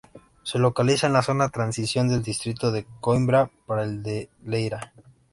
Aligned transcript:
Se 0.41 0.57
localiza 0.57 1.05
en 1.05 1.13
la 1.13 1.21
zona 1.21 1.49
transición 1.49 2.07
del 2.09 2.23
distrito 2.23 2.71
de 2.71 2.87
Coimbra 3.01 3.51
para 3.67 3.83
el 3.83 4.01
de 4.01 4.29
Leiria. 4.43 4.91